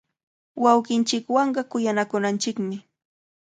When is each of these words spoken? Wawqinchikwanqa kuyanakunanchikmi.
Wawqinchikwanqa 0.63 1.61
kuyanakunanchikmi. 1.71 2.77